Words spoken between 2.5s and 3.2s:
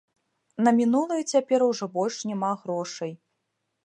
грошай.